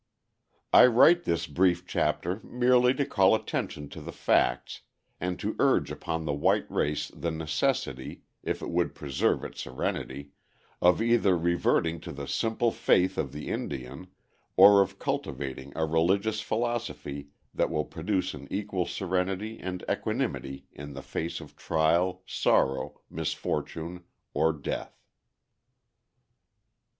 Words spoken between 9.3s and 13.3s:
its serenity, of either reverting to the simple faith